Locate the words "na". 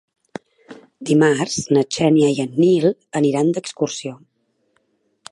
1.77-1.83